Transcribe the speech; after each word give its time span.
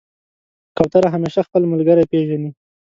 کوتره 0.77 1.07
همیشه 1.15 1.39
خپل 1.47 1.61
ملګری 1.71 2.03
پېژني. 2.11 2.49